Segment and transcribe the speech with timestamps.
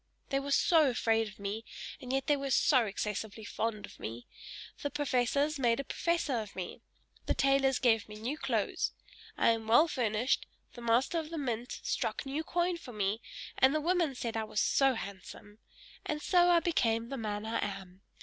[0.29, 1.63] They were so afraid of me,
[2.01, 4.25] and yet they were so excessively fond of me.
[4.81, 6.81] The professors made a professor of me;
[7.27, 8.93] the tailors gave me new clothes
[9.37, 13.21] I am well furnished; the master of the mint struck new coin for me,
[13.59, 15.59] and the women said I was so handsome!
[16.03, 18.01] And so I became the man I am.